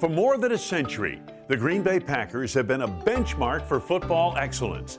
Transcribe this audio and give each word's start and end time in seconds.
For 0.00 0.08
more 0.08 0.38
than 0.38 0.52
a 0.52 0.56
century, 0.56 1.20
the 1.48 1.56
Green 1.58 1.82
Bay 1.82 2.00
Packers 2.00 2.54
have 2.54 2.66
been 2.66 2.80
a 2.80 2.88
benchmark 2.88 3.66
for 3.66 3.78
football 3.78 4.34
excellence. 4.38 4.98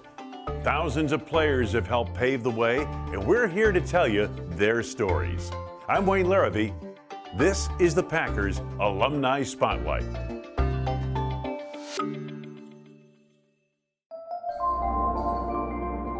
Thousands 0.62 1.12
of 1.12 1.26
players 1.26 1.72
have 1.72 1.88
helped 1.88 2.14
pave 2.14 2.44
the 2.44 2.52
way, 2.52 2.86
and 3.12 3.26
we're 3.26 3.48
here 3.48 3.72
to 3.72 3.82
tell 3.82 4.08
you 4.08 4.30
their 4.50 4.84
stories. 4.84 5.50
I'm 5.90 6.06
Wayne 6.06 6.28
Larrivee. 6.28 6.72
This 7.36 7.68
is 7.80 7.96
the 7.96 8.04
Packers 8.04 8.60
Alumni 8.80 9.42
Spotlight. 9.42 10.06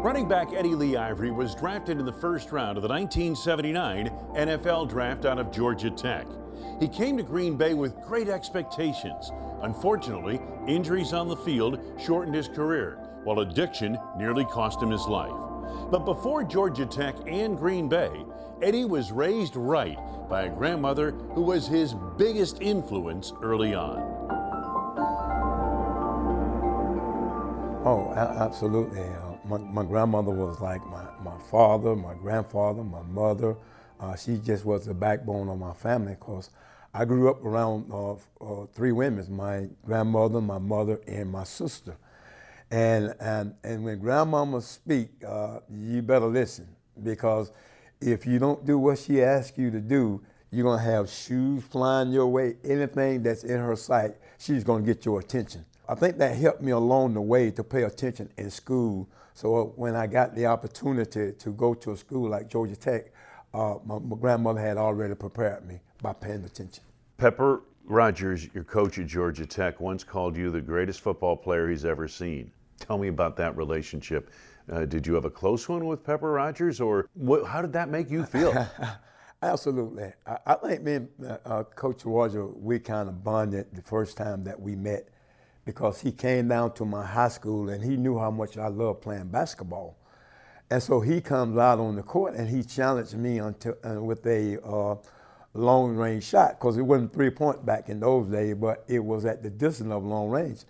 Running 0.02 0.26
back 0.26 0.52
Eddie 0.52 0.74
Lee 0.74 0.96
Ivery 0.96 1.30
was 1.30 1.54
drafted 1.54 2.00
in 2.00 2.04
the 2.04 2.12
first 2.12 2.50
round 2.50 2.76
of 2.76 2.82
the 2.82 2.88
1979 2.88 4.08
NFL 4.34 4.88
Draft 4.88 5.24
out 5.24 5.38
of 5.38 5.52
Georgia 5.52 5.88
Tech. 5.88 6.26
He 6.80 6.88
came 6.88 7.16
to 7.16 7.22
Green 7.22 7.56
Bay 7.56 7.74
with 7.74 8.00
great 8.02 8.28
expectations. 8.28 9.30
Unfortunately, 9.62 10.40
injuries 10.66 11.12
on 11.12 11.28
the 11.28 11.36
field 11.36 11.78
shortened 11.98 12.34
his 12.34 12.48
career, 12.48 12.98
while 13.24 13.40
addiction 13.40 13.98
nearly 14.16 14.44
cost 14.44 14.82
him 14.82 14.90
his 14.90 15.06
life. 15.06 15.32
But 15.90 16.04
before 16.04 16.44
Georgia 16.44 16.86
Tech 16.86 17.14
and 17.26 17.56
Green 17.56 17.88
Bay, 17.88 18.24
Eddie 18.62 18.84
was 18.84 19.12
raised 19.12 19.56
right 19.56 19.98
by 20.28 20.42
a 20.42 20.48
grandmother 20.48 21.10
who 21.34 21.42
was 21.42 21.66
his 21.66 21.94
biggest 22.16 22.60
influence 22.60 23.32
early 23.42 23.74
on. 23.74 24.00
Oh, 27.84 28.12
absolutely. 28.14 29.00
Uh, 29.00 29.32
my, 29.44 29.58
my, 29.58 29.82
grandmother 29.82 30.30
was 30.30 30.60
like 30.60 30.86
my, 30.86 31.04
my 31.24 31.36
father, 31.50 31.96
my 31.96 32.14
grandfather, 32.14 32.84
my 32.84 33.02
mother. 33.02 33.56
Uh, 34.02 34.16
she 34.16 34.36
just 34.38 34.64
was 34.64 34.84
the 34.84 34.94
backbone 34.94 35.48
of 35.48 35.58
my 35.58 35.72
family 35.72 36.16
because 36.18 36.50
I 36.92 37.04
grew 37.04 37.30
up 37.30 37.44
around 37.44 37.90
uh, 37.92 38.14
uh, 38.14 38.66
three 38.74 38.90
women, 38.90 39.24
my 39.34 39.68
grandmother, 39.86 40.40
my 40.40 40.58
mother, 40.58 41.00
and 41.06 41.30
my 41.30 41.44
sister. 41.44 41.96
And, 42.72 43.14
and, 43.20 43.54
and 43.62 43.84
when 43.84 44.00
grandmama 44.00 44.60
speak, 44.60 45.10
uh, 45.26 45.60
you 45.70 46.02
better 46.02 46.26
listen 46.26 46.66
because 47.04 47.52
if 48.00 48.26
you 48.26 48.40
don't 48.40 48.66
do 48.66 48.76
what 48.76 48.98
she 48.98 49.22
asks 49.22 49.56
you 49.56 49.70
to 49.70 49.80
do, 49.80 50.20
you're 50.50 50.64
gonna 50.64 50.82
have 50.82 51.08
shoes 51.08 51.62
flying 51.62 52.10
your 52.10 52.26
way, 52.26 52.56
anything 52.64 53.22
that's 53.22 53.44
in 53.44 53.58
her 53.60 53.76
sight, 53.76 54.16
she's 54.38 54.64
gonna 54.64 54.84
get 54.84 55.04
your 55.04 55.20
attention. 55.20 55.64
I 55.88 55.94
think 55.94 56.18
that 56.18 56.36
helped 56.36 56.60
me 56.60 56.72
along 56.72 57.14
the 57.14 57.20
way 57.20 57.52
to 57.52 57.62
pay 57.62 57.84
attention 57.84 58.30
in 58.36 58.50
school. 58.50 59.08
So 59.34 59.72
when 59.76 59.94
I 59.94 60.08
got 60.08 60.34
the 60.34 60.46
opportunity 60.46 61.32
to 61.32 61.50
go 61.52 61.74
to 61.74 61.92
a 61.92 61.96
school 61.96 62.30
like 62.30 62.48
Georgia 62.48 62.76
Tech, 62.76 63.11
uh, 63.54 63.76
my, 63.84 63.98
my 63.98 64.16
grandmother 64.16 64.60
had 64.60 64.76
already 64.76 65.14
prepared 65.14 65.66
me 65.66 65.80
by 66.00 66.12
paying 66.12 66.44
attention. 66.44 66.82
Pepper 67.16 67.62
Rogers, 67.84 68.48
your 68.54 68.64
coach 68.64 68.98
at 68.98 69.06
Georgia 69.06 69.46
Tech, 69.46 69.80
once 69.80 70.04
called 70.04 70.36
you 70.36 70.50
the 70.50 70.60
greatest 70.60 71.00
football 71.00 71.36
player 71.36 71.68
he's 71.68 71.84
ever 71.84 72.08
seen. 72.08 72.50
Tell 72.78 72.98
me 72.98 73.08
about 73.08 73.36
that 73.36 73.56
relationship. 73.56 74.30
Uh, 74.70 74.84
did 74.84 75.06
you 75.06 75.14
have 75.14 75.24
a 75.24 75.30
close 75.30 75.68
one 75.68 75.86
with 75.86 76.04
Pepper 76.04 76.32
Rogers, 76.32 76.80
or 76.80 77.08
what, 77.14 77.46
how 77.46 77.60
did 77.62 77.72
that 77.72 77.88
make 77.88 78.10
you 78.10 78.24
feel? 78.24 78.54
Absolutely. 79.42 80.12
I, 80.24 80.38
I, 80.46 80.54
think 80.54 80.82
me 80.82 80.94
and 80.94 81.08
uh, 81.26 81.38
uh 81.44 81.62
Coach 81.64 82.04
Roger, 82.04 82.46
we 82.46 82.78
kind 82.78 83.08
of 83.08 83.24
bonded 83.24 83.66
the 83.72 83.82
first 83.82 84.16
time 84.16 84.44
that 84.44 84.60
we 84.60 84.76
met 84.76 85.08
because 85.64 86.00
he 86.00 86.12
came 86.12 86.48
down 86.48 86.72
to 86.74 86.84
my 86.84 87.04
high 87.04 87.28
school 87.28 87.68
and 87.68 87.82
he 87.82 87.96
knew 87.96 88.18
how 88.18 88.30
much 88.30 88.56
I 88.56 88.68
loved 88.68 89.02
playing 89.02 89.28
basketball. 89.28 89.96
And 90.72 90.82
so 90.82 91.00
he 91.00 91.20
comes 91.20 91.58
out 91.58 91.78
on 91.80 91.96
the 91.96 92.02
court 92.02 92.32
and 92.32 92.48
he 92.48 92.62
challenged 92.62 93.14
me 93.14 93.40
until, 93.40 93.74
uh, 93.84 94.02
with 94.02 94.26
a 94.26 94.58
uh, 94.66 94.96
long 95.52 95.94
range 95.96 96.24
shot 96.24 96.58
because 96.58 96.78
it 96.78 96.80
wasn't 96.80 97.12
three 97.12 97.28
point 97.28 97.66
back 97.66 97.90
in 97.90 98.00
those 98.00 98.26
days, 98.28 98.54
but 98.54 98.82
it 98.88 99.04
was 99.04 99.26
at 99.26 99.42
the 99.42 99.50
distance 99.50 99.92
of 99.92 100.02
long 100.02 100.30
range. 100.30 100.60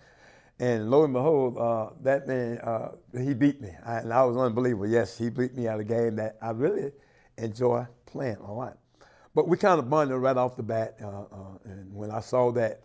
And 0.58 0.90
lo 0.90 1.04
and 1.04 1.12
behold, 1.12 1.56
uh, 1.56 1.90
that 2.02 2.26
man, 2.26 2.58
uh, 2.58 2.88
he 3.16 3.32
beat 3.32 3.60
me. 3.60 3.70
I, 3.86 3.98
and 3.98 4.12
I 4.12 4.24
was 4.24 4.36
unbelievable. 4.36 4.88
Yes, 4.88 5.16
he 5.16 5.30
beat 5.30 5.54
me 5.54 5.68
at 5.68 5.78
a 5.78 5.84
game 5.84 6.16
that 6.16 6.36
I 6.42 6.50
really 6.50 6.90
enjoy 7.38 7.86
playing 8.04 8.38
a 8.38 8.52
lot. 8.52 8.78
But 9.36 9.46
we 9.46 9.56
kind 9.56 9.78
of 9.78 9.88
bonded 9.88 10.16
right 10.16 10.36
off 10.36 10.56
the 10.56 10.64
bat. 10.64 10.96
Uh, 11.00 11.06
uh, 11.06 11.58
and 11.62 11.94
when 11.94 12.10
I 12.10 12.18
saw 12.18 12.50
that 12.50 12.82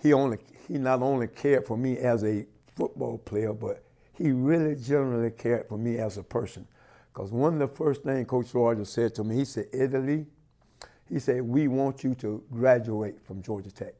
he 0.00 0.12
only 0.12 0.38
he 0.68 0.78
not 0.78 1.02
only 1.02 1.26
cared 1.26 1.66
for 1.66 1.76
me 1.76 1.98
as 1.98 2.22
a 2.22 2.46
football 2.76 3.18
player, 3.18 3.52
but 3.52 3.82
he 4.16 4.32
really 4.32 4.76
generally 4.76 5.30
cared 5.30 5.68
for 5.68 5.78
me 5.78 5.98
as 5.98 6.16
a 6.16 6.22
person. 6.22 6.66
Because 7.12 7.30
one 7.30 7.54
of 7.54 7.58
the 7.58 7.68
first 7.68 8.02
things 8.02 8.28
Coach 8.28 8.52
Rogers 8.54 8.90
said 8.90 9.14
to 9.14 9.24
me, 9.24 9.36
he 9.36 9.44
said, 9.44 9.66
Eddie 9.72 9.98
Lee, 9.98 10.26
he 11.08 11.18
said, 11.18 11.42
we 11.42 11.68
want 11.68 12.04
you 12.04 12.14
to 12.16 12.42
graduate 12.52 13.24
from 13.24 13.42
Georgia 13.42 13.70
Tech. 13.70 13.94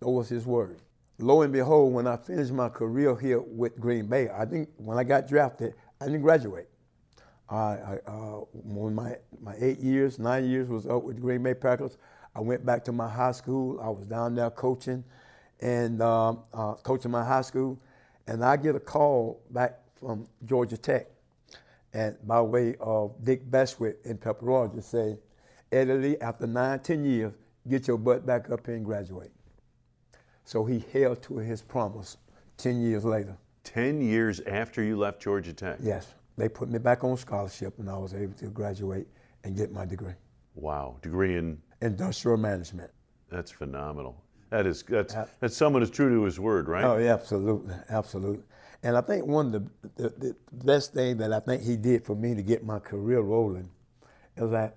That 0.00 0.08
was 0.08 0.28
his 0.28 0.46
word. 0.46 0.80
Lo 1.18 1.42
and 1.42 1.52
behold, 1.52 1.92
when 1.92 2.06
I 2.06 2.16
finished 2.16 2.52
my 2.52 2.68
career 2.68 3.16
here 3.16 3.40
with 3.40 3.78
Green 3.78 4.06
Bay, 4.06 4.28
I 4.28 4.44
think 4.44 4.68
when 4.76 4.98
I 4.98 5.04
got 5.04 5.28
drafted, 5.28 5.74
I 6.00 6.06
didn't 6.06 6.22
graduate. 6.22 6.68
I, 7.48 7.56
I 7.56 7.98
uh, 8.06 8.40
when 8.52 8.94
my, 8.94 9.16
my 9.40 9.54
eight 9.60 9.78
years, 9.78 10.18
nine 10.18 10.48
years 10.48 10.68
was 10.68 10.86
up 10.86 11.02
with 11.04 11.20
Green 11.20 11.42
Bay 11.42 11.54
Packers, 11.54 11.98
I 12.34 12.40
went 12.40 12.66
back 12.66 12.84
to 12.84 12.92
my 12.92 13.08
high 13.08 13.32
school. 13.32 13.80
I 13.80 13.88
was 13.88 14.06
down 14.06 14.34
there 14.34 14.50
coaching 14.50 15.04
and 15.60 16.02
uh, 16.02 16.34
uh, 16.52 16.74
coaching 16.82 17.12
my 17.12 17.24
high 17.24 17.42
school. 17.42 17.78
And 18.26 18.44
I 18.44 18.56
get 18.56 18.74
a 18.74 18.80
call 18.80 19.42
back 19.50 19.80
from 19.94 20.26
Georgia 20.44 20.76
Tech 20.76 21.06
and 21.92 22.16
by 22.26 22.40
way 22.40 22.74
of 22.80 23.12
Dick 23.22 23.48
Bestwick 23.50 23.96
and 24.04 24.20
Pepper 24.20 24.46
Rogers 24.46 24.86
say, 24.86 25.18
Eddie 25.70 25.92
Lee, 25.94 26.16
after 26.18 26.46
nine, 26.46 26.80
ten 26.80 27.04
years, 27.04 27.32
get 27.68 27.88
your 27.88 27.98
butt 27.98 28.26
back 28.26 28.50
up 28.50 28.66
here 28.66 28.76
and 28.76 28.84
graduate. 28.84 29.30
So 30.44 30.64
he 30.64 30.84
held 30.92 31.22
to 31.22 31.38
his 31.38 31.62
promise 31.62 32.16
10 32.58 32.80
years 32.80 33.04
later. 33.04 33.36
10 33.64 34.00
years 34.00 34.40
after 34.40 34.82
you 34.82 34.96
left 34.96 35.20
Georgia 35.20 35.52
Tech? 35.52 35.78
Yes. 35.82 36.14
They 36.36 36.48
put 36.48 36.68
me 36.68 36.78
back 36.78 37.04
on 37.04 37.16
scholarship 37.16 37.78
and 37.78 37.88
I 37.88 37.96
was 37.96 38.12
able 38.12 38.34
to 38.34 38.46
graduate 38.46 39.06
and 39.44 39.56
get 39.56 39.72
my 39.72 39.84
degree. 39.84 40.14
Wow. 40.54 40.96
Degree 41.00 41.36
in? 41.36 41.60
Industrial 41.80 42.36
management. 42.36 42.90
That's 43.30 43.50
phenomenal. 43.50 44.22
That 44.50 44.66
is, 44.66 44.82
that's, 44.82 45.16
that's 45.40 45.56
someone 45.56 45.82
who's 45.82 45.90
true 45.90 46.10
to 46.10 46.24
his 46.24 46.38
word, 46.38 46.68
right? 46.68 46.84
Oh, 46.84 46.96
yeah, 46.96 47.12
absolutely. 47.12 47.74
Absolutely. 47.88 48.44
And 48.82 48.96
I 48.96 49.00
think 49.00 49.26
one 49.26 49.46
of 49.46 49.52
the, 49.52 50.02
the, 50.02 50.08
the 50.08 50.36
best 50.64 50.92
thing 50.92 51.16
that 51.16 51.32
I 51.32 51.40
think 51.40 51.62
he 51.62 51.76
did 51.76 52.04
for 52.04 52.14
me 52.14 52.34
to 52.34 52.42
get 52.42 52.64
my 52.64 52.78
career 52.78 53.20
rolling 53.20 53.70
is 54.36 54.50
that 54.50 54.76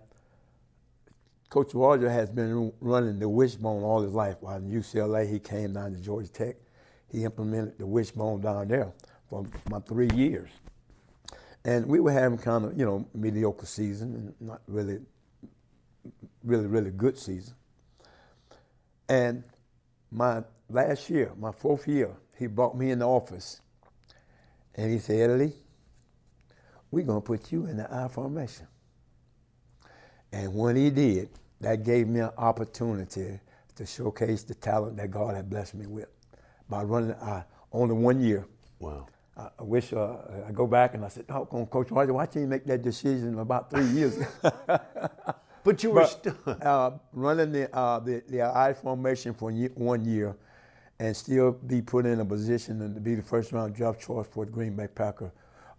Coach 1.50 1.74
Roger 1.74 2.10
has 2.10 2.30
been 2.30 2.72
running 2.82 3.20
the 3.20 3.30
wishbone 3.30 3.84
all 3.84 4.02
his 4.02 4.14
life. 4.14 4.38
While 4.42 4.58
in 4.58 4.70
UCLA, 4.70 5.30
he 5.30 5.40
came 5.40 5.74
down 5.74 5.94
to 5.94 6.00
Georgia 6.00 6.30
Tech. 6.30 6.56
He 7.10 7.24
implemented 7.24 7.78
the 7.78 7.86
wishbone 7.86 8.42
down 8.42 8.68
there 8.68 8.92
for 9.30 9.46
my 9.70 9.80
three 9.80 10.10
years. 10.14 10.50
And 11.64 11.86
we 11.86 12.00
were 12.00 12.12
having 12.12 12.38
kind 12.38 12.66
of, 12.66 12.78
you 12.78 12.86
know, 12.86 13.06
mediocre 13.14 13.66
season 13.66 14.14
and 14.40 14.50
not 14.50 14.62
really, 14.68 15.00
really, 16.44 16.66
really 16.66 16.92
good 16.92 17.18
season. 17.18 17.56
And 19.10 19.44
my 20.12 20.44
last 20.70 21.10
year, 21.10 21.32
my 21.38 21.52
fourth 21.52 21.88
year, 21.88 22.12
he 22.38 22.48
brought 22.48 22.78
me 22.78 22.92
in 22.92 23.00
the 23.00 23.08
office 23.08 23.62
and 24.76 24.92
he 24.92 25.00
said, 25.00 25.40
Lee, 25.40 25.54
we're 26.92 27.06
going 27.06 27.22
to 27.22 27.26
put 27.26 27.52
you 27.52 27.66
in 27.66 27.78
the 27.78 27.94
I 27.94 28.08
formation. 28.08 28.68
And 30.32 30.54
when 30.56 30.76
he 30.76 30.90
did, 30.90 31.30
that 31.62 31.84
gave 31.84 32.08
me 32.08 32.22
an 32.22 32.32
opportunity 32.38 33.40
to 33.76 33.86
showcase 33.86 34.44
the 34.44 34.56
talent 34.56 34.98
that 34.98 35.12
God 35.12 35.36
had 35.36 35.50
blessed 35.50 35.76
me 35.76 35.88
with 35.88 36.10
by 36.70 36.84
running 36.84 37.14
I 37.14 37.44
only 37.72 37.96
one 37.96 38.22
year. 38.22 38.46
Wow. 38.80 39.08
I, 39.38 39.50
I 39.60 39.64
wish 39.64 39.94
uh, 39.94 40.18
I 40.48 40.52
go 40.52 40.68
back 40.68 40.94
and 40.94 41.06
I 41.06 41.10
said, 41.10 41.26
"Oh, 41.30 41.46
Coach 41.46 41.92
Roger, 41.92 42.14
why 42.14 42.26
didn't 42.26 42.42
you 42.44 42.48
make 42.48 42.66
that 42.66 42.82
decision 42.82 43.40
about 43.40 43.70
three 43.70 43.86
years?" 43.88 44.20
but 45.68 45.84
you 45.84 45.92
were 45.92 46.02
but, 46.02 46.08
still 46.08 46.36
uh, 46.62 46.92
running 47.12 47.52
the, 47.52 47.76
uh, 47.76 48.00
the 48.00 48.24
the 48.30 48.42
I 48.42 48.74
formation 48.74 49.34
for 49.34 49.52
one 49.52 50.06
year, 50.06 50.36
and 51.00 51.16
still 51.16 51.52
be 51.52 51.82
put 51.82 52.06
in 52.06 52.22
a 52.22 52.26
position 52.26 52.82
and 52.82 52.96
to 52.96 53.02
be 53.02 53.16
the 53.16 53.22
first 53.22 53.52
round 53.52 53.76
draft 53.76 54.00
choice 54.00 54.28
for 54.32 54.46
the 54.46 54.52
Green 54.52 54.76
Bay 54.76 54.88
Packer 54.88 55.32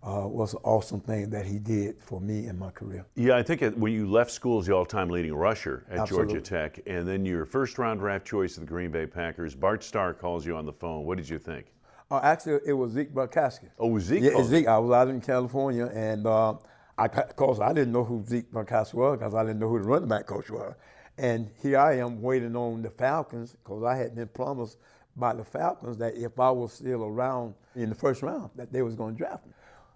uh, 0.02 0.29
was 0.29 0.52
an 0.52 0.61
awesome 0.62 1.00
thing 1.00 1.31
that 1.31 1.46
he 1.46 1.58
did 1.58 1.96
for 2.02 2.20
me 2.20 2.46
in 2.46 2.58
my 2.58 2.70
career. 2.70 3.05
Yeah, 3.17 3.37
I 3.37 3.43
think 3.43 3.62
when 3.76 3.93
you 3.93 4.08
left 4.08 4.31
school 4.31 4.61
as 4.61 4.67
the 4.67 4.75
all-time 4.75 5.08
leading 5.08 5.35
rusher 5.35 5.85
at 5.90 6.00
Absolutely. 6.00 6.35
Georgia 6.35 6.44
Tech, 6.49 6.81
and 6.87 7.08
then 7.08 7.25
your 7.25 7.44
first-round 7.46 7.99
draft 7.99 8.26
choice 8.26 8.56
of 8.56 8.61
the 8.61 8.69
Green 8.69 8.90
Bay 8.90 9.06
Packers, 9.06 9.55
Bart 9.55 9.82
Starr 9.82 10.14
calls 10.14 10.46
you 10.46 10.55
on 10.55 10.67
the 10.67 10.73
phone. 10.73 11.05
What 11.05 11.17
did 11.17 11.29
you 11.29 11.38
think? 11.38 11.73
Uh, 12.11 12.20
actually, 12.23 12.61
it 12.64 12.73
was 12.73 12.93
Zeke 12.93 13.12
Bratkowski. 13.12 13.69
Oh, 13.79 13.99
Zeke? 13.99 14.23
Yeah. 14.23 14.43
Zeke. 14.43 14.69
I 14.69 14.79
was 14.79 14.93
out 14.93 15.08
in 15.08 15.20
California, 15.20 15.87
and 15.87 16.26
uh, 16.26 16.55
I, 16.99 17.06
of 17.06 17.37
course, 17.37 17.61
I 17.61 17.73
didn't 17.73 17.93
know 17.93 18.05
who 18.05 18.25
Zeke 18.27 18.53
Bratkowski 18.53 18.95
was 18.95 19.19
because 19.19 19.35
I 19.35 19.45
didn't 19.45 19.61
know 19.61 19.69
who 19.69 19.79
the 19.81 19.87
running 19.87 20.09
back 20.09 20.27
coach 20.27 20.50
was. 20.50 20.75
And 21.19 21.50
here 21.62 21.79
I 21.79 21.99
am 21.99 22.23
waiting 22.23 22.56
on 22.56 22.83
the 22.83 22.91
Falcons 22.91 23.53
because 23.53 23.85
I 23.85 23.97
had 23.97 24.17
been 24.17 24.29
promised 24.29 24.79
by 25.17 25.35
the 25.35 25.45
Falcons 25.45 25.99
that 25.99 26.17
if 26.17 26.41
I 26.41 26.50
was 26.50 26.73
still 26.75 27.05
around 27.05 27.55
in 27.77 27.89
the 27.91 27.97
first 27.97 28.23
round, 28.23 28.50
that 28.56 28.73
they 28.73 28.83
was 28.83 28.97
going 28.97 29.15
to 29.15 29.19
draft 29.19 29.47
me. 29.47 29.53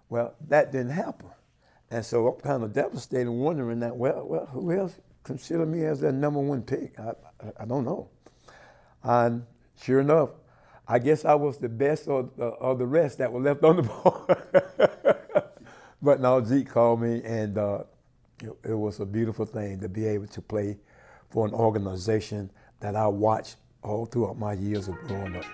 Well, 0.09 0.35
that 0.49 0.71
didn't 0.71 0.91
happen, 0.91 1.29
and 1.91 2.05
so 2.05 2.27
I'm 2.27 2.39
kind 2.41 2.63
of 2.63 2.73
devastated, 2.73 3.31
wondering 3.31 3.79
that 3.81 3.95
well, 3.95 4.25
well, 4.27 4.45
who 4.47 4.71
else 4.71 4.99
considered 5.23 5.67
me 5.67 5.85
as 5.85 6.01
their 6.01 6.11
number 6.11 6.39
one 6.39 6.61
pick? 6.61 6.99
I, 6.99 7.13
I, 7.41 7.63
I 7.63 7.65
don't 7.65 7.85
know. 7.85 8.09
And 9.03 9.45
sure 9.81 10.01
enough, 10.01 10.31
I 10.87 10.99
guess 10.99 11.25
I 11.25 11.35
was 11.35 11.57
the 11.57 11.69
best 11.69 12.07
of, 12.07 12.31
uh, 12.39 12.51
of 12.59 12.79
the 12.79 12.85
rest 12.85 13.17
that 13.19 13.31
were 13.31 13.41
left 13.41 13.63
on 13.63 13.77
the 13.77 13.83
board. 13.83 15.17
But 16.03 16.19
now 16.19 16.43
Zeke 16.43 16.69
called 16.69 17.01
me, 17.01 17.21
and 17.23 17.57
uh, 17.57 17.83
it, 18.43 18.51
it 18.65 18.73
was 18.73 18.99
a 18.99 19.05
beautiful 19.05 19.45
thing 19.45 19.79
to 19.79 19.87
be 19.87 20.05
able 20.05 20.27
to 20.27 20.41
play 20.41 20.77
for 21.29 21.47
an 21.47 21.53
organization 21.53 22.51
that 22.81 22.97
I 22.97 23.07
watched 23.07 23.55
all 23.83 24.05
throughout 24.05 24.37
my 24.37 24.51
years 24.51 24.89
of 24.89 24.95
growing 25.07 25.37
up. 25.37 25.45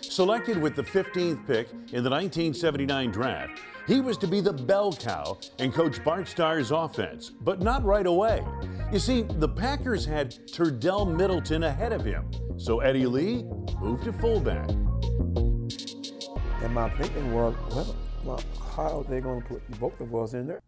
Selected 0.00 0.62
with 0.62 0.76
the 0.76 0.84
15th 0.84 1.44
pick 1.44 1.70
in 1.92 2.04
the 2.04 2.10
1979 2.10 3.10
draft, 3.10 3.60
he 3.88 4.00
was 4.00 4.16
to 4.18 4.28
be 4.28 4.40
the 4.40 4.52
bell 4.52 4.92
cow 4.92 5.38
and 5.58 5.74
coach 5.74 6.02
Bart 6.04 6.28
Starr's 6.28 6.70
offense, 6.70 7.30
but 7.30 7.60
not 7.60 7.84
right 7.84 8.06
away. 8.06 8.44
You 8.92 9.00
see, 9.00 9.22
the 9.22 9.48
Packers 9.48 10.04
had 10.04 10.30
Terdell 10.46 11.04
Middleton 11.16 11.64
ahead 11.64 11.92
of 11.92 12.04
him, 12.04 12.30
so 12.56 12.78
Eddie 12.78 13.06
Lee 13.06 13.42
moved 13.80 14.04
to 14.04 14.12
fullback. 14.12 14.68
And 16.62 16.74
my 16.74 16.90
thinking 16.90 17.32
was, 17.32 17.54
well, 17.70 17.96
well 18.24 18.40
how 18.74 19.00
are 19.00 19.04
they 19.04 19.20
going 19.20 19.42
to 19.42 19.48
put 19.48 19.80
both 19.80 20.00
of 20.00 20.14
us 20.14 20.34
in 20.34 20.46
there? 20.46 20.62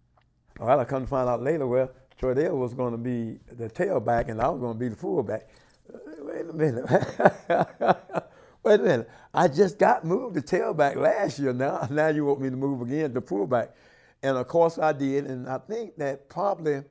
Well, 0.59 0.79
I 0.79 0.85
come 0.85 1.05
to 1.05 1.09
find 1.09 1.29
out 1.29 1.43
later, 1.43 1.67
well, 1.67 1.91
Terdell 2.21 2.53
was 2.53 2.75
going 2.75 2.93
to 2.93 2.99
be 2.99 3.39
the 3.55 3.69
tailback 3.69 4.29
and 4.29 4.41
I 4.41 4.49
was 4.49 4.61
going 4.61 4.75
to 4.75 4.79
be 4.79 4.89
the 4.89 4.97
fullback. 4.97 5.49
Uh, 5.93 5.99
Wait 6.21 6.49
a 6.49 6.53
minute. 6.53 6.85
Wait 8.63 8.81
a 8.81 8.83
minute. 8.83 9.11
I 9.33 9.49
just 9.49 9.79
got 9.79 10.05
moved 10.05 10.35
to 10.35 10.43
tailback 10.43 10.97
last 10.97 11.39
year. 11.39 11.53
Now, 11.53 11.87
now 11.91 12.09
you 12.09 12.27
want 12.27 12.41
me 12.41 12.51
to 12.51 12.57
move 12.57 12.83
again 12.83 13.15
to 13.15 13.21
fullback. 13.21 13.75
And 14.23 14.37
of 14.37 14.47
course 14.49 14.79
I 14.79 14.93
did. 14.93 15.27
And 15.27 15.49
I 15.49 15.59
think 15.59 15.97
that 15.97 16.29
probably 16.29 16.83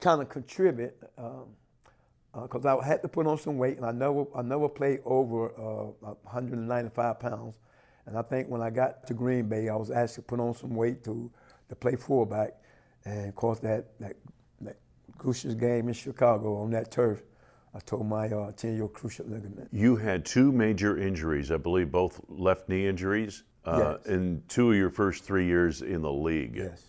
kind 0.00 0.20
of 0.20 0.28
contribute 0.28 0.98
because 1.00 1.46
um, 2.34 2.66
uh, 2.66 2.78
I 2.78 2.84
had 2.84 3.02
to 3.02 3.08
put 3.08 3.26
on 3.28 3.38
some 3.38 3.58
weight, 3.58 3.76
and 3.76 3.86
I 3.86 3.92
never, 3.92 4.24
I 4.34 4.42
never 4.42 4.68
played 4.68 5.00
over 5.04 5.50
uh, 5.50 6.14
195 6.24 7.20
pounds. 7.20 7.54
And 8.06 8.16
I 8.18 8.22
think 8.22 8.48
when 8.48 8.60
I 8.60 8.70
got 8.70 9.06
to 9.06 9.14
Green 9.14 9.48
Bay, 9.48 9.68
I 9.68 9.76
was 9.76 9.90
asked 9.90 10.16
to 10.16 10.22
put 10.22 10.40
on 10.40 10.54
some 10.54 10.74
weight 10.74 11.04
to, 11.04 11.30
to 11.68 11.74
play 11.76 11.96
fullback. 11.96 12.54
And 13.04 13.28
of 13.28 13.34
course, 13.34 13.58
that, 13.60 13.98
that, 14.00 14.16
that 14.62 14.76
crucial 15.18 15.54
game 15.54 15.88
in 15.88 15.94
Chicago 15.94 16.56
on 16.56 16.70
that 16.70 16.90
turf, 16.90 17.22
I 17.74 17.78
tore 17.80 18.04
my 18.04 18.28
uh, 18.28 18.48
anterior 18.48 18.88
cruciate 18.88 19.30
ligament. 19.30 19.68
You 19.72 19.96
had 19.96 20.24
two 20.24 20.52
major 20.52 20.98
injuries, 20.98 21.50
I 21.50 21.56
believe 21.56 21.90
both 21.90 22.20
left 22.28 22.68
knee 22.68 22.86
injuries, 22.86 23.44
uh, 23.64 23.96
Yes. 24.04 24.06
in 24.06 24.42
two 24.48 24.72
of 24.72 24.76
your 24.76 24.90
first 24.90 25.24
three 25.24 25.46
years 25.46 25.82
in 25.82 26.02
the 26.02 26.12
league. 26.12 26.56
Yes. 26.56 26.82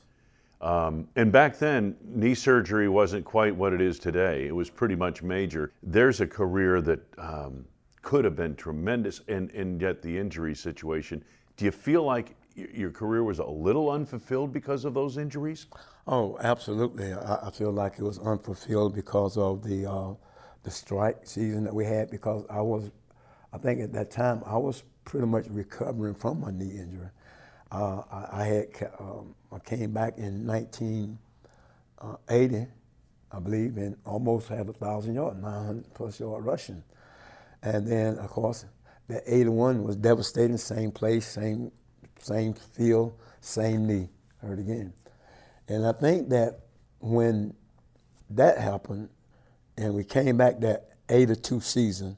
Um, 0.62 1.08
and 1.16 1.32
back 1.32 1.58
then, 1.60 1.96
knee 2.04 2.34
surgery 2.36 2.88
wasn't 2.90 3.26
quite 3.26 3.56
what 3.56 3.74
it 3.74 3.82
is 3.82 4.00
today. 4.00 4.48
It 4.48 4.56
was 4.56 4.70
pretty 4.70 4.96
much 4.96 5.22
major. 5.22 5.72
There's 5.84 6.22
a 6.22 6.28
career 6.28 6.82
that 6.82 7.00
um, 7.18 7.66
could 8.04 8.26
have 8.26 8.36
been 8.36 8.56
tremendous, 8.56 9.22
and, 9.28 9.50
and 9.52 9.82
yet 9.82 10.04
the 10.04 10.16
injury 10.16 10.54
situation. 10.54 11.24
Do 11.58 11.66
you 11.66 11.72
feel 11.72 12.04
like 12.04 12.36
your 12.56 12.92
career 12.92 13.24
was 13.24 13.40
a 13.40 13.46
little 13.46 13.90
unfulfilled 13.90 14.54
because 14.54 14.86
of 14.86 14.94
those 14.94 15.18
injuries? 15.18 15.66
Oh, 16.06 16.38
absolutely. 16.42 17.14
I, 17.14 17.48
I 17.48 17.50
feel 17.50 17.72
like 17.72 17.98
it 17.98 18.04
was 18.04 18.20
unfulfilled 18.20 18.94
because 18.94 19.38
of 19.38 19.64
the 19.64 19.90
uh, 19.90 20.14
the 20.64 20.72
strike 20.72 21.20
season 21.24 21.64
that 21.64 21.74
we 21.74 21.86
had. 21.86 22.12
Because 22.12 22.46
I 22.50 22.60
was, 22.62 22.92
I 23.52 23.58
think 23.58 23.82
at 23.82 23.92
that 23.94 24.12
time 24.12 24.44
I 24.46 24.58
was 24.58 24.84
pretty 25.06 25.26
much 25.26 25.46
recovering 25.50 26.14
from 26.14 26.42
my 26.42 26.52
knee 26.52 26.78
injury. 26.78 27.10
Uh, 27.72 28.04
I, 28.12 28.28
I 28.32 28.44
had 28.46 28.68
um, 29.00 29.34
I 29.52 29.58
came 29.60 29.94
back 29.94 30.18
in 30.18 30.46
1980, 30.46 32.68
I 33.32 33.40
believe, 33.40 33.78
and 33.78 33.96
almost 34.06 34.50
had 34.50 34.68
a 34.70 34.74
thousand 34.74 35.16
yards, 35.16 35.42
900 35.42 35.92
plus 35.94 36.20
yard 36.20 36.46
rushing. 36.46 36.84
And 37.64 37.88
then 37.88 38.18
of 38.18 38.30
course, 38.30 38.66
that 39.08 39.24
81 39.26 39.84
was 39.84 39.96
devastating. 39.96 40.58
Same 40.58 40.92
place, 40.92 41.26
same 41.26 41.72
same 42.20 42.54
field, 42.54 43.18
same 43.42 43.88
knee. 43.88 44.10
Hurt 44.38 44.60
again. 44.60 44.94
And 45.68 45.86
I 45.86 45.94
think 45.94 46.30
that 46.30 46.60
when 47.00 47.54
that 48.30 48.58
happened 48.58 49.10
and 49.78 49.94
we 49.94 50.04
came 50.04 50.38
back 50.38 50.60
that 50.62 50.90
82 51.10 51.62
season, 51.62 52.18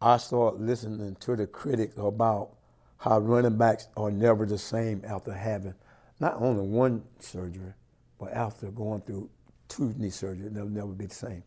I 0.00 0.16
started 0.16 0.60
listening 0.60 1.16
to 1.20 1.36
the 1.36 1.46
critics 1.46 1.94
about 1.96 2.50
how 2.98 3.18
running 3.18 3.56
backs 3.56 3.88
are 3.96 4.10
never 4.10 4.46
the 4.46 4.58
same 4.58 5.02
after 5.06 5.32
having 5.32 5.74
not 6.20 6.34
only 6.40 6.66
one 6.66 7.02
surgery, 7.20 7.72
but 8.18 8.32
after 8.32 8.70
going 8.70 9.00
through 9.02 9.30
two 9.68 9.94
knee 9.96 10.08
surgeries, 10.08 10.52
they'll 10.52 10.66
never 10.66 10.88
be 10.88 11.06
the 11.06 11.14
same. 11.14 11.42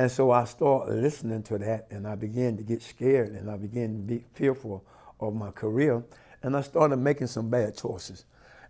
And 0.00 0.10
so 0.10 0.30
I 0.30 0.44
started 0.44 0.94
listening 0.94 1.42
to 1.42 1.58
that 1.58 1.88
and 1.90 2.08
I 2.08 2.14
began 2.14 2.56
to 2.56 2.62
get 2.62 2.80
scared 2.80 3.32
and 3.32 3.50
I 3.50 3.58
began 3.58 3.98
to 3.98 4.02
be 4.02 4.24
fearful 4.32 4.82
of 5.20 5.34
my 5.34 5.50
career 5.50 6.02
and 6.42 6.56
I 6.56 6.62
started 6.62 6.96
making 6.96 7.26
some 7.26 7.50
bad 7.50 7.76
choices. 7.76 8.24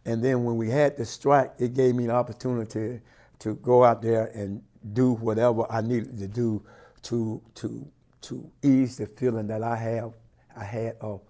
And 0.05 0.25
then 0.25 0.43
when 0.43 0.57
we 0.57 0.71
had 0.71 0.97
the 0.97 1.05
strike, 1.05 1.53
it 1.61 1.73
gave 1.73 1.95
me 1.95 2.07
the 2.07 2.15
opportunity 2.15 3.01
to 3.39 3.55
go 3.55 3.85
out 3.85 4.03
there 4.03 4.33
and 4.35 4.61
do 4.93 5.13
whatever 5.13 5.71
I 5.71 5.83
needed 5.83 6.19
to 6.19 6.27
do 6.27 6.65
to 7.03 7.41
to 7.55 7.87
to 8.23 8.51
ease 8.65 8.97
the 8.97 9.07
feeling 9.07 9.47
that 9.47 9.63
I 9.63 9.77
have 9.77 10.15
I 10.57 10.65
had 10.65 10.97
of, 11.01 11.21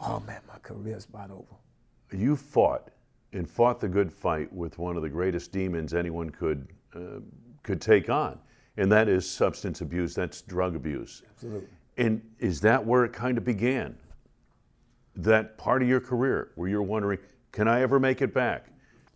oh 0.00 0.20
man, 0.20 0.40
my 0.46 0.60
career's 0.62 1.06
about 1.06 1.32
over. 1.32 1.56
You 2.12 2.36
fought 2.36 2.90
and 3.32 3.50
fought 3.50 3.80
the 3.80 3.88
good 3.88 4.12
fight 4.12 4.52
with 4.52 4.78
one 4.78 4.96
of 4.96 5.02
the 5.02 5.08
greatest 5.08 5.50
demons 5.50 5.94
anyone 5.94 6.30
could 6.30 6.68
uh, 6.94 7.18
could 7.64 7.80
take 7.80 8.08
on, 8.08 8.38
and 8.78 8.90
that 8.92 9.08
is 9.08 9.28
substance 9.28 9.80
abuse. 9.80 10.14
That's 10.14 10.40
drug 10.42 10.76
abuse. 10.76 11.22
Absolutely. 11.34 11.68
And 11.98 12.22
is 12.38 12.60
that 12.60 12.86
where 12.86 13.04
it 13.04 13.12
kind 13.12 13.36
of 13.36 13.44
began? 13.44 13.96
That 15.16 15.58
part 15.58 15.82
of 15.82 15.88
your 15.88 16.00
career 16.00 16.52
where 16.54 16.68
you're 16.68 16.82
wondering, 16.82 17.18
can 17.50 17.66
I 17.66 17.82
ever 17.82 17.98
make 17.98 18.22
it 18.22 18.32
back? 18.32 18.66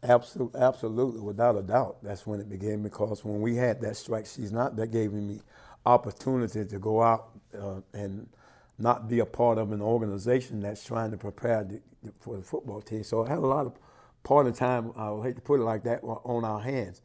Absolutely, 0.02 0.60
absolutely, 0.60 1.20
without 1.20 1.56
a 1.56 1.62
doubt. 1.62 1.98
That's 2.02 2.26
when 2.26 2.40
it 2.40 2.50
began 2.50 2.82
because 2.82 3.24
when 3.24 3.40
we 3.40 3.54
had 3.54 3.80
that 3.82 3.96
strike 3.96 4.26
season 4.26 4.58
out, 4.58 4.74
that 4.74 4.88
gave 4.88 5.12
me 5.12 5.40
opportunity 5.86 6.64
to 6.64 6.78
go 6.80 7.00
out 7.00 7.28
uh, 7.56 7.80
and 7.94 8.28
not 8.78 9.08
be 9.08 9.20
a 9.20 9.26
part 9.26 9.58
of 9.58 9.70
an 9.70 9.80
organization 9.80 10.60
that's 10.60 10.84
trying 10.84 11.12
to 11.12 11.16
prepare 11.16 11.62
the, 11.62 11.80
for 12.18 12.36
the 12.36 12.42
football 12.42 12.80
team. 12.80 13.04
So 13.04 13.24
I 13.24 13.28
had 13.28 13.38
a 13.38 13.46
lot 13.46 13.66
of 13.66 13.78
part 14.24 14.48
of 14.48 14.54
the 14.54 14.58
time, 14.58 14.92
I 14.96 15.08
would 15.10 15.24
hate 15.24 15.36
to 15.36 15.42
put 15.42 15.60
it 15.60 15.64
like 15.64 15.84
that, 15.84 16.02
on 16.02 16.44
our 16.44 16.60
hands. 16.60 17.00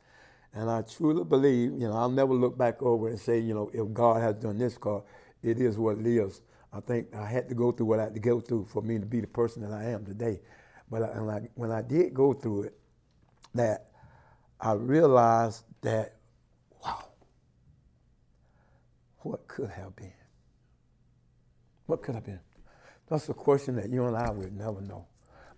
And 0.53 0.69
I 0.69 0.81
truly 0.81 1.23
believe, 1.23 1.73
you 1.73 1.87
know, 1.87 1.93
I'll 1.93 2.09
never 2.09 2.33
look 2.33 2.57
back 2.57 2.81
over 2.81 3.09
and 3.09 3.19
say, 3.19 3.39
you 3.39 3.53
know, 3.53 3.69
if 3.73 3.93
God 3.93 4.21
has 4.21 4.35
done 4.35 4.57
this, 4.57 4.73
because 4.75 5.03
it 5.43 5.59
is 5.59 5.77
what 5.77 5.97
it 5.97 6.07
is. 6.07 6.41
I 6.73 6.79
think 6.79 7.15
I 7.15 7.25
had 7.25 7.47
to 7.49 7.55
go 7.55 7.71
through 7.71 7.85
what 7.87 7.99
I 7.99 8.03
had 8.03 8.13
to 8.13 8.19
go 8.19 8.39
through 8.39 8.65
for 8.65 8.81
me 8.81 8.99
to 8.99 9.05
be 9.05 9.21
the 9.21 9.27
person 9.27 9.61
that 9.63 9.71
I 9.71 9.85
am 9.85 10.05
today. 10.05 10.41
But 10.89 11.03
I, 11.03 11.19
I, 11.19 11.49
when 11.55 11.71
I 11.71 11.81
did 11.81 12.13
go 12.13 12.33
through 12.33 12.63
it, 12.63 12.77
that 13.55 13.87
I 14.59 14.73
realized 14.73 15.63
that, 15.81 16.15
wow, 16.83 17.05
what 19.19 19.47
could 19.47 19.69
have 19.69 19.95
been? 19.95 20.13
What 21.85 22.01
could 22.01 22.15
have 22.15 22.25
been? 22.25 22.39
That's 23.09 23.29
a 23.29 23.33
question 23.33 23.75
that 23.75 23.89
you 23.89 24.05
and 24.05 24.17
I 24.17 24.29
would 24.29 24.55
never 24.55 24.81
know. 24.81 25.05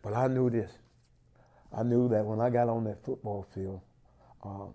But 0.01 0.13
I 0.13 0.27
knew 0.27 0.49
this. 0.49 0.71
I 1.75 1.83
knew 1.83 2.07
that 2.09 2.25
when 2.25 2.39
I 2.39 2.49
got 2.49 2.69
on 2.69 2.83
that 2.85 3.03
football 3.03 3.45
field, 3.53 3.81
um, 4.43 4.73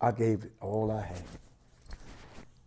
I 0.00 0.12
gave 0.12 0.44
it 0.44 0.52
all 0.60 0.90
I 0.92 1.02
had. 1.02 1.22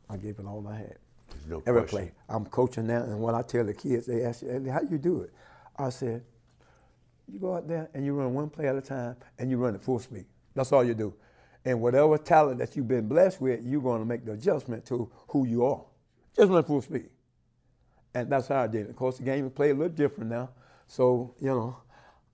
I 0.10 0.18
gave 0.18 0.40
it 0.40 0.46
all 0.46 0.68
I 0.68 0.78
had. 0.78 0.98
There's 1.30 1.48
no 1.48 1.64
Every 1.68 1.82
question. 1.84 2.00
play. 2.00 2.12
I'm 2.30 2.46
coaching 2.46 2.88
now, 2.88 3.04
and 3.04 3.22
when 3.22 3.36
I 3.36 3.42
tell 3.44 3.64
the 3.66 3.74
kids, 3.74 4.08
they 4.08 4.24
ask, 4.24 4.44
"Eddie, 4.44 4.70
how 4.70 4.82
you 4.82 4.98
do 4.98 5.22
it? 5.22 5.34
I 5.78 5.90
said, 5.90 6.24
you 7.32 7.40
go 7.40 7.56
out 7.56 7.68
there 7.68 7.90
and 7.94 8.06
you 8.06 8.14
run 8.14 8.34
one 8.34 8.50
play 8.50 8.68
at 8.68 8.76
a 8.76 8.82
time 8.82 9.16
and 9.40 9.50
you 9.52 9.58
run 9.58 9.76
at 9.76 9.82
full 9.82 10.00
speed. 10.00 10.26
That's 10.56 10.72
all 10.72 10.84
you 10.84 10.94
do. 10.96 11.14
And 11.66 11.82
whatever 11.82 12.18
talent 12.18 12.60
that 12.60 12.76
you've 12.76 12.88
been 12.88 13.08
blessed 13.08 13.42
with, 13.42 13.64
you're 13.66 13.82
going 13.82 14.02
to 14.02 14.06
make 14.06 14.26
the 14.26 14.34
adjustment 14.34 14.86
to 14.88 15.12
who 15.30 15.46
you 15.48 15.66
are. 15.66 15.84
Just 16.36 16.52
run 16.52 16.64
full 16.64 16.82
speed. 16.82 17.10
And 18.14 18.32
that's 18.32 18.48
how 18.48 18.64
I 18.64 18.68
did 18.68 18.88
it. 18.88 18.90
Of 18.92 18.96
course, 18.96 19.18
the 19.18 19.24
game 19.24 19.46
is 19.48 19.52
played 19.54 19.72
a 19.72 19.76
little 19.76 19.90
different 19.90 20.32
now 20.32 20.50
So, 20.88 21.36
you 21.40 21.48
know, 21.50 21.78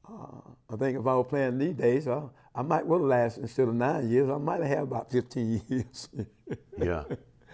uh, 0.10 0.74
I 0.74 0.76
think 0.78 0.98
if 1.00 1.06
I 1.08 1.16
were 1.16 1.24
playing 1.24 1.58
these 1.58 1.74
days, 1.76 2.08
uh, 2.08 2.24
I 2.54 2.62
might 2.62 2.86
well 2.86 3.00
lasted 3.00 3.44
instead 3.44 3.68
of 3.68 3.74
nine 3.76 4.10
years, 4.10 4.30
I 4.30 4.38
might 4.38 4.60
have 4.62 4.70
had 4.70 4.80
about 4.80 5.12
15 5.12 5.62
years. 5.68 6.10
yeah. 6.78 7.04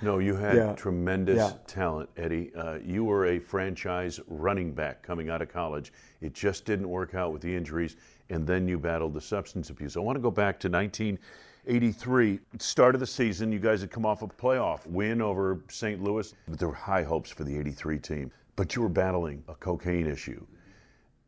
No, 0.04 0.18
you 0.18 0.36
had 0.36 0.56
Yeah. 0.56 0.74
tremendous 0.74 1.38
Yeah. 1.38 1.54
talent, 1.68 2.10
Eddie. 2.18 2.52
Uh, 2.56 2.80
you 2.84 3.04
were 3.04 3.28
a 3.28 3.40
franchise 3.40 4.20
running 4.28 4.74
back 4.74 5.04
coming 5.04 5.30
out 5.30 5.42
of 5.44 5.50
college. 5.50 5.94
It 6.22 6.34
just 6.34 6.66
didn't 6.66 6.90
work 6.90 7.14
out 7.14 7.32
with 7.34 7.42
the 7.44 7.56
injuries, 7.56 7.98
and 8.30 8.46
then 8.48 8.68
you 8.68 8.80
battled 8.80 9.14
the 9.14 9.22
substance 9.22 9.70
abuse. 9.70 9.96
I 9.98 10.00
want 10.00 10.16
to 10.16 10.22
go 10.22 10.32
back 10.32 10.60
to 10.62 10.70
1983, 10.70 12.40
start 12.58 12.96
of 12.96 13.00
the 13.00 13.06
season. 13.08 13.52
You 13.52 13.60
guys 13.60 13.82
had 13.82 13.92
come 13.92 14.06
off 14.06 14.24
a 14.24 14.28
playoff 14.28 14.86
win 14.88 15.22
over 15.22 15.62
St. 15.70 16.02
Louis. 16.02 16.34
But 16.48 16.58
there 16.58 16.70
were 16.70 16.74
high 16.74 17.04
hopes 17.04 17.30
for 17.30 17.44
the 17.44 17.56
83 17.58 18.00
team, 18.00 18.32
but 18.56 18.76
you 18.76 18.82
were 18.82 18.90
battling 18.90 19.44
a 19.48 19.54
cocaine 19.56 20.08
issue. 20.08 20.44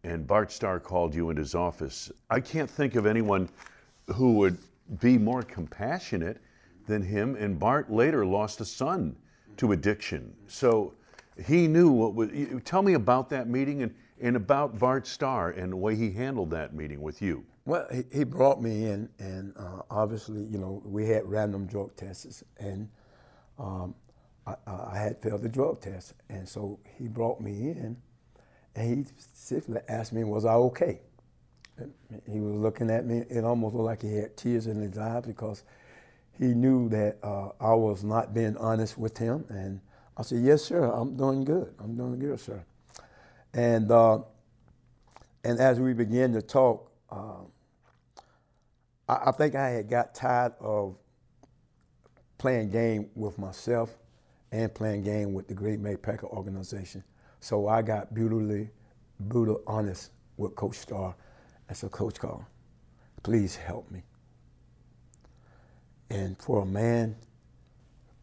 And 0.03 0.27
Bart 0.27 0.51
Starr 0.51 0.79
called 0.79 1.15
you 1.15 1.29
into 1.29 1.41
his 1.41 1.55
office. 1.55 2.11
I 2.29 2.39
can't 2.39 2.69
think 2.69 2.95
of 2.95 3.05
anyone 3.05 3.49
who 4.13 4.33
would 4.33 4.57
be 4.99 5.17
more 5.17 5.43
compassionate 5.43 6.41
than 6.87 7.01
him. 7.01 7.35
And 7.37 7.57
Bart 7.57 7.91
later 7.91 8.25
lost 8.25 8.59
a 8.59 8.65
son 8.65 9.15
to 9.57 9.71
addiction. 9.71 10.33
So 10.47 10.93
he 11.45 11.67
knew 11.67 11.89
what 11.89 12.15
was. 12.15 12.29
Tell 12.65 12.81
me 12.81 12.93
about 12.93 13.29
that 13.29 13.47
meeting 13.47 13.83
and, 13.83 13.95
and 14.21 14.35
about 14.35 14.77
Bart 14.77 15.07
Starr 15.07 15.51
and 15.51 15.71
the 15.71 15.77
way 15.77 15.95
he 15.95 16.11
handled 16.11 16.49
that 16.51 16.73
meeting 16.73 17.01
with 17.01 17.21
you. 17.21 17.45
Well, 17.65 17.87
he, 17.91 18.03
he 18.11 18.23
brought 18.25 18.61
me 18.61 18.87
in, 18.87 19.07
and 19.19 19.53
uh, 19.57 19.83
obviously, 19.89 20.43
you 20.43 20.57
know, 20.57 20.81
we 20.83 21.07
had 21.07 21.25
random 21.25 21.65
drug 21.65 21.95
tests, 21.95 22.43
and 22.57 22.89
um, 23.57 23.95
I, 24.45 24.55
I 24.67 24.97
had 24.97 25.21
failed 25.21 25.43
the 25.43 25.49
drug 25.49 25.79
test, 25.79 26.13
and 26.29 26.47
so 26.47 26.77
he 26.97 27.07
brought 27.07 27.39
me 27.39 27.51
in, 27.69 27.95
and 28.75 28.97
he 28.97 29.03
specifically 29.17 29.81
asked 29.87 30.13
me, 30.13 30.23
"Was 30.23 30.45
I 30.45 30.53
okay?" 30.55 31.01
He 32.31 32.39
was 32.39 32.55
looking 32.55 32.89
at 32.89 33.05
me. 33.05 33.25
It 33.29 33.43
almost 33.43 33.75
looked 33.75 33.85
like 33.85 34.01
he 34.01 34.15
had 34.15 34.37
tears 34.37 34.67
in 34.67 34.79
his 34.79 34.97
eyes 34.97 35.23
because 35.25 35.63
he 36.37 36.47
knew 36.47 36.89
that 36.89 37.17
uh, 37.23 37.49
I 37.59 37.73
was 37.73 38.03
not 38.03 38.33
being 38.33 38.55
honest 38.57 38.97
with 38.97 39.17
him, 39.17 39.45
and 39.49 39.79
I 40.17 40.23
said, 40.23 40.43
"Yes, 40.43 40.63
sir. 40.63 40.83
I'm 40.83 41.15
doing 41.17 41.43
good. 41.43 41.73
I'm 41.79 41.95
doing 41.95 42.19
good, 42.19 42.39
sir." 42.39 42.63
And 43.53 43.91
uh, 43.91 44.19
and 45.43 45.59
as 45.59 45.79
we 45.79 45.93
began 45.93 46.33
to 46.33 46.41
talk. 46.41 46.91
Um, 47.11 47.47
I, 49.07 49.19
I 49.27 49.31
think 49.31 49.55
I 49.55 49.69
had 49.69 49.89
got 49.89 50.15
tired 50.15 50.53
of 50.59 50.95
playing 52.37 52.69
game 52.69 53.09
with 53.15 53.37
myself 53.37 53.95
and 54.51 54.73
playing 54.73 55.03
game 55.03 55.33
with 55.33 55.47
the 55.47 55.53
Green 55.53 55.81
Bay 55.81 55.95
Packer 55.95 56.27
organization. 56.27 57.03
So 57.43 57.67
I 57.67 57.81
got 57.81 58.13
brutally, 58.13 58.69
brutal 59.19 59.61
honest 59.67 60.11
with 60.37 60.55
Coach 60.55 60.77
Starr. 60.77 61.13
I 61.69 61.73
said, 61.73 61.91
Coach 61.91 62.17
Carl, 62.17 62.47
please 63.21 63.53
help 63.53 63.91
me. 63.91 64.01
And 66.09 66.37
for 66.37 66.61
a 66.61 66.65
man 66.65 67.17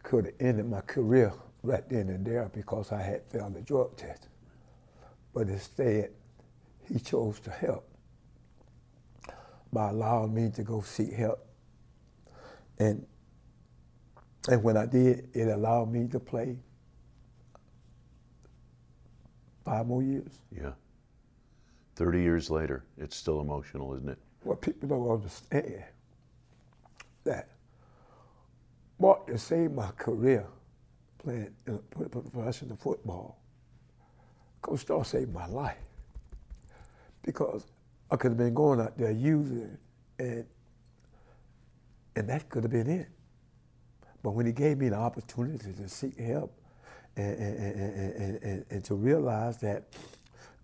could 0.03 0.25
have 0.25 0.35
ended 0.41 0.71
my 0.71 0.81
career 0.81 1.35
right 1.63 1.87
then 1.91 2.09
and 2.09 2.25
there 2.25 2.51
because 2.55 2.93
I 2.93 3.03
had 3.03 3.23
failed 3.27 3.53
the 3.53 3.61
drug 3.61 3.95
test. 3.95 4.27
But 5.35 5.49
instead, 5.49 6.13
he 6.89 6.99
chose 6.99 7.41
to 7.41 7.51
help 7.51 7.87
by 9.71 9.91
allowing 9.91 10.33
me 10.33 10.49
to 10.53 10.63
go 10.63 10.81
seek 10.81 11.13
help. 11.13 11.47
And 12.79 13.07
and 14.49 14.63
when 14.63 14.79
I 14.79 14.87
did, 14.87 15.29
it 15.35 15.49
allowed 15.49 15.93
me 15.93 16.09
to 16.09 16.19
play 16.19 16.57
five 19.65 19.87
more 19.87 20.03
years. 20.03 20.41
Yeah. 20.55 20.73
30 21.97 22.21
years 22.21 22.51
later, 22.51 22.85
it's 22.97 23.17
still 23.17 23.41
emotional, 23.41 23.95
isn't 23.95 24.09
it? 24.09 24.19
What 24.43 24.61
people 24.61 24.89
don't 24.89 25.11
understand 25.11 25.85
that 27.25 27.49
what 28.97 29.27
to 29.27 29.39
save 29.39 29.73
my 29.73 29.91
career 29.93 30.47
playing 31.19 31.55
uh, 31.69 31.73
in 31.73 32.05
a 32.05 32.09
professional 32.09 32.77
football, 32.77 33.39
Coach 34.63 34.81
Starr 34.81 35.05
saved 35.05 35.33
my 35.33 35.47
life 35.47 35.77
because 37.23 37.67
I 38.11 38.17
could 38.17 38.31
have 38.31 38.39
been 38.39 38.55
going 38.55 38.81
out 38.81 38.97
there 38.97 39.11
using 39.11 39.77
and 40.19 40.47
and 42.17 42.29
that 42.29 42.49
could 42.49 42.65
have 42.65 42.73
been 42.73 42.91
it. 42.91 43.09
But 44.23 44.33
when 44.33 44.45
he 44.45 44.53
gave 44.53 44.79
me 44.79 44.89
the 44.89 44.97
opportunity 44.97 45.73
to 45.73 45.89
seek 45.89 46.19
help 46.19 46.60
and, 47.21 47.77
and, 47.77 48.43
and, 48.43 48.65
and, 48.71 48.85
to 48.85 48.95
realize 48.95 49.59
that 49.59 49.85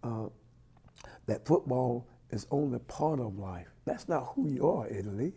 uh, 0.02 0.26
that 1.26 1.44
football 1.44 2.06
is 2.30 2.46
only 2.50 2.78
part 2.80 3.20
of 3.20 3.38
life. 3.38 3.68
That's 3.84 4.08
not 4.08 4.32
who 4.34 4.48
you 4.48 4.68
are, 4.68 4.86
Eddie 4.86 5.02
Lee. 5.02 5.32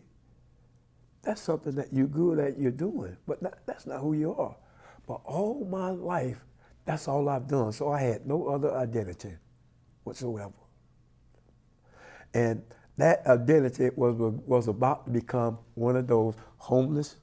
That's 1.21 1.41
something 1.41 1.75
that 1.75 1.91
you're 1.91 2.07
good 2.07 2.39
at, 2.39 2.57
you're 2.57 2.71
doing, 2.71 3.17
but 3.27 3.41
not, 3.41 3.59
that's 3.65 3.85
not 3.85 3.99
who 3.99 4.13
you 4.13 4.33
are. 4.35 4.55
But 5.07 5.21
all 5.25 5.65
my 5.65 5.89
life, 5.89 6.39
that's 6.85 7.07
all 7.07 7.27
I've 7.29 7.47
done. 7.47 7.71
So 7.71 7.91
I 7.91 8.01
had 8.01 8.25
no 8.25 8.47
other 8.47 8.73
identity 8.73 9.33
whatsoever. 10.03 10.53
And 12.33 12.63
that 12.97 13.25
identity 13.27 13.89
was, 13.95 14.15
was 14.45 14.67
about 14.67 15.05
to 15.05 15.11
become 15.11 15.57
one 15.75 15.95
of 15.95 16.07
those 16.07 16.35
homeless, 16.57 17.15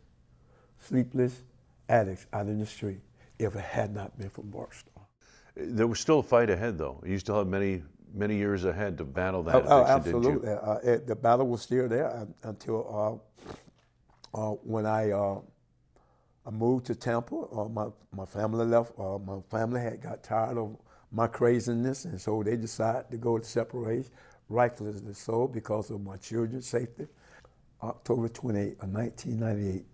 sleepless 0.78 1.42
addicts 1.88 2.26
out 2.32 2.46
in 2.46 2.58
the 2.58 2.66
street 2.66 3.00
if 3.38 3.54
it 3.56 3.60
had 3.64 3.94
not 3.94 4.16
been 4.18 4.30
for 4.30 4.42
Bart 4.42 4.74
Starr. 4.74 5.04
There 5.56 5.86
was 5.86 6.00
still 6.00 6.18
a 6.20 6.22
fight 6.22 6.50
ahead, 6.50 6.78
though. 6.78 7.02
You 7.06 7.18
still 7.18 7.38
had 7.38 7.46
many, 7.46 7.82
many 8.12 8.36
years 8.36 8.64
ahead 8.64 8.98
to 8.98 9.04
battle 9.04 9.42
that 9.44 9.54
Oh, 9.54 9.58
addiction, 9.58 9.72
oh, 9.72 9.84
didn't 9.84 10.22
you? 10.22 10.44
absolutely. 10.44 10.50
Uh, 10.52 10.74
it, 10.94 11.06
the 11.06 11.16
battle 11.16 11.46
was 11.46 11.62
still 11.62 11.88
there 11.88 12.26
until 12.42 13.20
uh, 14.34 14.38
uh, 14.38 14.50
when 14.62 14.84
I, 14.86 15.10
uh, 15.12 15.40
I 16.46 16.50
moved 16.50 16.86
to 16.86 16.94
Tampa. 16.94 17.36
Uh, 17.36 17.68
my, 17.68 17.86
my 18.14 18.26
family 18.26 18.66
left. 18.66 18.92
Uh, 18.98 19.18
my 19.18 19.40
family 19.50 19.80
had 19.80 20.00
got 20.02 20.22
tired 20.22 20.58
of 20.58 20.76
my 21.10 21.26
craziness, 21.26 22.04
and 22.04 22.20
so 22.20 22.42
they 22.42 22.56
decided 22.56 23.10
to 23.10 23.16
go 23.16 23.38
to 23.38 23.44
separation, 23.44 24.10
rightfully 24.48 24.92
so, 25.14 25.46
because 25.48 25.90
of 25.90 26.02
my 26.02 26.16
children's 26.18 26.66
safety. 26.66 27.06
October 27.82 28.28
28, 28.28 28.78
of 28.80 28.88
1998 28.88 29.84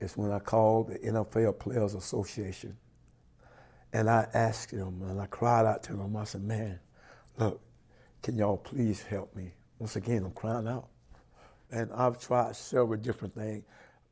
is 0.00 0.16
when 0.16 0.32
I 0.32 0.38
called 0.38 0.88
the 0.88 0.98
NFL 0.98 1.58
Players 1.58 1.94
Association. 1.94 2.76
And 3.92 4.08
I 4.08 4.26
asked 4.34 4.70
them, 4.70 5.02
and 5.02 5.20
I 5.20 5.26
cried 5.26 5.66
out 5.66 5.82
to 5.84 5.94
them. 5.94 6.16
I 6.16 6.24
said, 6.24 6.42
man, 6.42 6.78
look, 7.38 7.60
can 8.22 8.36
y'all 8.36 8.56
please 8.56 9.02
help 9.02 9.34
me? 9.34 9.52
Once 9.78 9.96
again, 9.96 10.24
I'm 10.24 10.32
crying 10.32 10.68
out. 10.68 10.88
And 11.72 11.90
I've 11.92 12.18
tried 12.18 12.56
several 12.56 13.00
different 13.00 13.34
things. 13.34 13.64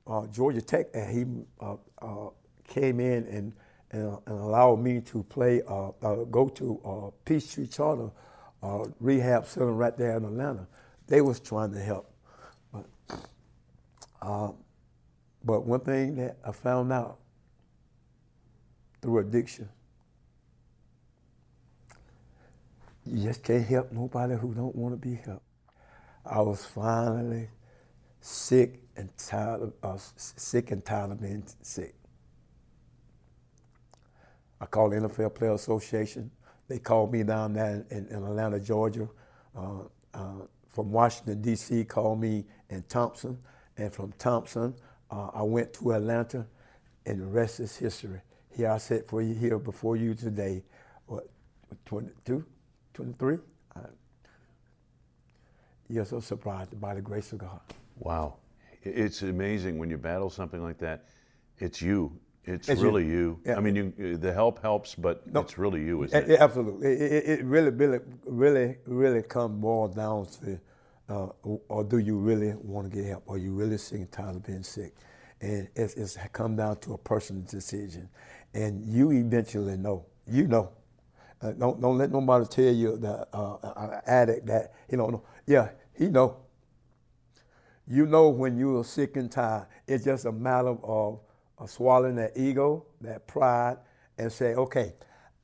Uh, 0.07 0.26
Georgia 0.26 0.62
Tech, 0.62 0.87
and 0.95 1.11
he 1.11 1.25
uh, 1.64 1.76
uh, 2.00 2.30
came 2.66 3.00
in 3.00 3.26
and, 3.26 3.52
and, 3.92 4.18
and 4.26 4.38
allowed 4.38 4.80
me 4.80 5.00
to 5.02 5.23
play, 5.25 5.62
uh, 5.68 5.90
uh, 6.02 6.25
go 6.25 6.49
to 6.49 6.80
uh, 6.85 7.11
Peachtree 7.25 7.66
Charter 7.66 8.11
Rehab 9.00 9.47
Center 9.47 9.73
right 9.73 9.97
there 9.97 10.16
in 10.16 10.25
Atlanta. 10.25 10.66
They 11.07 11.21
was 11.21 11.40
trying 11.40 11.73
to 11.73 11.80
help. 11.80 12.11
But, 12.73 12.87
but 15.45 15.64
one 15.64 15.80
thing 15.80 16.16
that 16.16 16.37
I 16.45 16.52
found 16.52 16.92
out 16.92 17.18
through 19.00 19.18
addiction, 19.18 19.68
you 23.07 23.23
just 23.23 23.42
can't 23.42 23.66
help 23.66 23.92
nobody 23.92 24.35
who 24.35 24.54
don't 24.54 24.75
want 24.75 25.00
to 25.00 25.09
be 25.09 25.14
helped. 25.14 25.45
I 26.26 26.40
was 26.40 26.64
finally 26.64 27.49
sick 28.21 28.83
and 28.97 29.09
tired 29.16 29.62
of 29.62 29.73
uh, 29.83 29.97
sick 30.16 30.71
and 30.71 30.85
tired 30.85 31.12
of 31.12 31.21
being 31.21 31.45
sick. 31.62 31.95
I 34.61 34.66
called 34.66 34.92
the 34.92 34.97
NFL 34.97 35.35
Player 35.35 35.52
Association. 35.52 36.30
They 36.66 36.78
called 36.78 37.12
me 37.12 37.23
down 37.23 37.54
there 37.54 37.87
in, 37.90 38.09
in 38.09 38.16
Atlanta, 38.16 38.61
Georgia. 38.61 39.09
Uh, 39.57 39.83
uh, 40.12 40.42
from 40.68 40.92
Washington 40.92 41.40
D.C. 41.40 41.85
called 41.85 42.21
me 42.21 42.45
in 42.68 42.83
Thomson, 42.88 43.38
and 43.76 43.92
from 43.92 44.12
Thomson 44.18 44.75
uh, 45.11 45.31
I 45.35 45.43
went 45.43 45.73
to 45.75 45.93
Atlanta, 45.93 46.47
and 47.07 47.21
the 47.21 47.27
rest 47.27 47.61
is 47.61 47.77
history. 47.77 48.21
Here 48.50 48.71
I 48.71 48.79
sit 48.79 49.09
for 49.09 49.23
you 49.23 49.35
here 49.35 49.59
before 49.59 49.97
you 49.97 50.15
today. 50.15 50.62
What, 51.07 51.29
22, 51.87 52.45
23? 52.95 53.38
Uh, 53.77 53.81
you're 55.88 56.05
so 56.05 56.21
surprised 56.21 56.79
by 56.81 56.95
the 56.95 57.00
grace 57.00 57.33
of 57.33 57.38
God. 57.38 57.61
Wow. 57.99 58.37
It's 58.83 59.23
amazing 59.23 59.79
when 59.79 59.91
you 59.91 59.97
battle 59.97 60.31
something 60.31 60.62
like 60.62 60.79
that. 60.79 61.05
It's 61.59 61.81
you. 61.83 62.19
It's, 62.45 62.69
It's 62.69 62.81
really 62.81 63.05
you. 63.07 63.38
Yeah. 63.45 63.57
I 63.57 63.61
mean, 63.61 63.77
you, 63.99 64.17
the 64.17 64.33
help 64.33 64.62
helps, 64.62 64.95
but 64.95 65.27
No. 65.33 65.41
it's 65.41 65.59
really 65.59 65.83
you, 65.85 66.05
isn't 66.05 66.29
A- 66.31 66.35
it? 66.35 66.41
Absolutely. 66.41 66.88
It, 66.93 67.12
it, 67.12 67.29
it 67.41 67.45
really, 67.45 67.71
really, 67.71 67.99
really, 68.25 68.77
really 68.87 69.23
comes 69.23 69.61
more 69.61 69.88
down 69.88 70.27
to, 70.43 70.59
uh, 71.09 71.29
or 71.43 71.85
do 71.85 71.99
you 71.99 72.17
really 72.17 72.55
want 72.55 72.91
to 72.91 72.97
get 72.97 73.07
help? 73.07 73.31
Are 73.31 73.38
you 73.38 73.53
really 73.53 73.79
sick 73.79 73.99
and 73.99 74.12
tired 74.12 74.37
of 74.37 74.45
being 74.45 74.62
sick? 74.62 74.95
And 75.41 75.69
it's, 75.75 75.95
it's 75.95 76.19
come 76.33 76.57
down 76.57 76.79
to 76.81 76.95
a 76.95 76.99
personal 76.99 77.43
decision. 77.43 78.09
And 78.55 78.85
you 78.87 79.12
eventually 79.12 79.77
know. 79.77 80.05
You 80.27 80.47
know. 80.47 80.73
Uh, 81.41 81.53
don't 81.53 81.81
don't 81.81 81.97
let 81.97 82.11
nobody 82.11 82.45
tell 82.47 82.75
you 82.75 82.97
the 82.97 83.27
uh, 83.33 83.55
uh, 83.62 84.00
addict 84.07 84.47
that 84.47 84.75
don't 84.91 85.12
know. 85.12 85.23
Yeah, 85.47 85.71
he 85.97 86.09
know. 86.09 86.38
You 87.87 88.07
know 88.07 88.29
when 88.29 88.59
you 88.59 88.79
are 88.79 88.85
sick 88.85 89.17
and 89.17 89.31
tired. 89.31 89.67
It's 89.87 90.05
just 90.05 90.27
a 90.27 90.33
matter 90.33 90.77
of, 90.83 91.21
of 91.57 91.71
swallowing 91.71 92.17
that 92.17 92.37
ego, 92.37 92.85
that 93.00 93.27
pride, 93.27 93.79
and 94.19 94.31
say, 94.31 94.55
okay, 94.55 94.95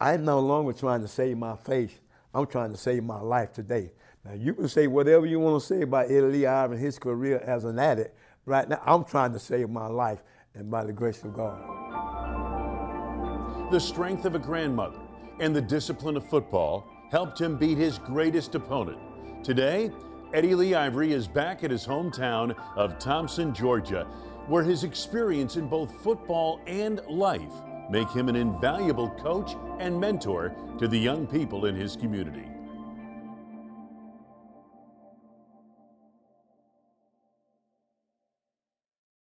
I'm 0.00 0.24
no 0.24 0.40
longer 0.40 0.72
trying 0.72 1.00
to 1.02 1.08
save 1.08 1.38
my 1.38 1.56
face. 1.56 1.98
I'm 2.34 2.46
trying 2.46 2.72
to 2.72 2.76
save 2.76 3.04
my 3.04 3.20
life 3.20 3.52
today. 3.52 3.92
Now 4.24 4.32
you 4.32 4.54
can 4.54 4.68
say 4.68 4.86
whatever 4.86 5.26
you 5.26 5.38
want 5.38 5.60
to 5.60 5.66
say 5.66 5.82
about 5.82 6.06
Eddie 6.06 6.20
Lee 6.22 6.46
Iverson, 6.46 6.82
his 6.82 6.98
career 6.98 7.42
as 7.44 7.64
an 7.64 7.78
addict. 7.78 8.16
Right 8.46 8.66
now, 8.68 8.80
I'm 8.84 9.04
trying 9.04 9.32
to 9.32 9.38
save 9.38 9.68
my 9.70 9.86
life, 9.86 10.22
and 10.54 10.70
by 10.70 10.84
the 10.84 10.92
grace 10.92 11.22
of 11.24 11.34
God. 11.34 11.60
The 13.70 13.80
strength 13.80 14.24
of 14.24 14.34
a 14.34 14.38
grandmother 14.38 14.98
and 15.40 15.54
the 15.54 15.60
discipline 15.60 16.16
of 16.16 16.26
football 16.28 16.86
helped 17.10 17.40
him 17.40 17.56
beat 17.56 17.76
his 17.78 17.98
greatest 17.98 18.54
opponent. 18.54 18.98
Today, 19.44 19.90
Eddie 20.32 20.54
Lee 20.54 20.74
Ivery 20.74 21.12
is 21.12 21.28
back 21.28 21.64
at 21.64 21.70
his 21.70 21.86
hometown 21.86 22.54
of 22.76 22.98
Thomson, 22.98 23.54
Georgia, 23.54 24.04
where 24.46 24.62
his 24.62 24.84
experience 24.84 25.56
in 25.56 25.68
both 25.68 26.02
football 26.02 26.60
and 26.66 27.00
life 27.08 27.52
make 27.90 28.10
him 28.10 28.28
an 28.28 28.36
invaluable 28.36 29.10
coach 29.10 29.54
and 29.78 29.98
mentor 29.98 30.54
to 30.78 30.88
the 30.88 30.98
young 30.98 31.26
people 31.26 31.66
in 31.66 31.74
his 31.74 31.96
community. 31.96 32.48